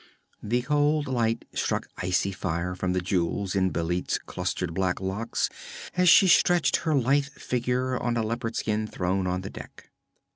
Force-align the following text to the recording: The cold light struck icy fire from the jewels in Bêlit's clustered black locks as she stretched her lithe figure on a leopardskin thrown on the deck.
The 0.41 0.63
cold 0.63 1.07
light 1.07 1.45
struck 1.53 1.87
icy 1.97 2.31
fire 2.31 2.73
from 2.73 2.93
the 2.93 3.01
jewels 3.01 3.55
in 3.55 3.71
Bêlit's 3.71 4.17
clustered 4.17 4.73
black 4.73 4.99
locks 4.99 5.47
as 5.95 6.09
she 6.09 6.27
stretched 6.27 6.77
her 6.77 6.95
lithe 6.95 7.25
figure 7.27 7.99
on 8.01 8.17
a 8.17 8.23
leopardskin 8.23 8.87
thrown 8.89 9.27
on 9.27 9.41
the 9.41 9.51
deck. 9.51 9.91